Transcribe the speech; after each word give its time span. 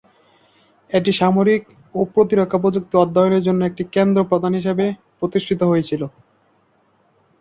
এটি 0.89 1.11
সামরিক 1.19 1.61
ও 1.95 2.09
প্রতিরক্ষা 2.13 2.59
প্রযুক্তি 2.63 2.95
অধ্যয়নের 2.97 3.45
জন্য 3.47 3.61
একটি 3.65 3.83
প্রধান 3.83 3.93
কেন্দ্র 3.95 4.19
হিসাবে 4.59 4.85
প্রতিষ্ঠিত 5.19 5.61
হয়েছিল। 5.63 6.01